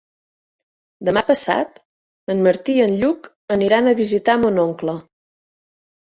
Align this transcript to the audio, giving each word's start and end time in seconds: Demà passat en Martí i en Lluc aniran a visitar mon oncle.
Demà 1.09 1.21
passat 1.27 1.77
en 2.35 2.41
Martí 2.47 2.75
i 2.79 2.81
en 2.87 2.97
Lluc 3.03 3.29
aniran 3.59 3.93
a 3.93 3.95
visitar 4.01 4.39
mon 4.47 4.61
oncle. 4.65 4.99